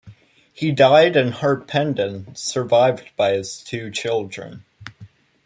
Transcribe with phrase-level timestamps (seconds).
[0.51, 4.65] He died in Harpenden, survived by his two children.